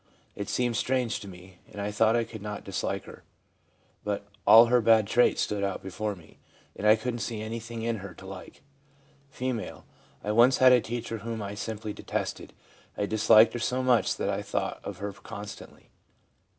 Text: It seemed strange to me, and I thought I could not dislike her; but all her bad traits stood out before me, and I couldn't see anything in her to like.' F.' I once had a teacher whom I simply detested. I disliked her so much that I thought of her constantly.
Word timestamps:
It 0.35 0.49
seemed 0.49 0.75
strange 0.77 1.19
to 1.19 1.27
me, 1.27 1.59
and 1.71 1.79
I 1.79 1.91
thought 1.91 2.15
I 2.15 2.23
could 2.23 2.41
not 2.41 2.63
dislike 2.63 3.03
her; 3.03 3.21
but 4.03 4.25
all 4.47 4.65
her 4.65 4.81
bad 4.81 5.05
traits 5.05 5.43
stood 5.43 5.63
out 5.63 5.83
before 5.83 6.15
me, 6.15 6.39
and 6.75 6.87
I 6.87 6.95
couldn't 6.95 7.19
see 7.19 7.39
anything 7.39 7.83
in 7.83 7.97
her 7.97 8.15
to 8.15 8.25
like.' 8.25 8.63
F.' 9.31 9.83
I 10.23 10.31
once 10.31 10.57
had 10.57 10.71
a 10.71 10.81
teacher 10.81 11.19
whom 11.19 11.43
I 11.43 11.53
simply 11.53 11.93
detested. 11.93 12.51
I 12.97 13.05
disliked 13.05 13.53
her 13.53 13.59
so 13.59 13.83
much 13.83 14.15
that 14.17 14.31
I 14.31 14.41
thought 14.41 14.79
of 14.83 14.97
her 14.97 15.13
constantly. 15.13 15.91